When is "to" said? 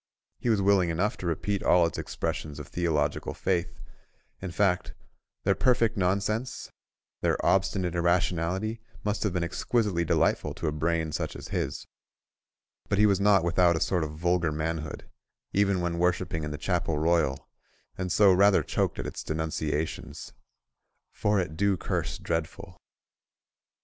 1.17-1.27, 10.55-10.65